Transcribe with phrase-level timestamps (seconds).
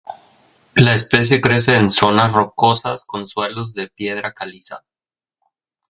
[0.73, 4.83] La especie crece en zonas rocosas con suelos de piedra caliza.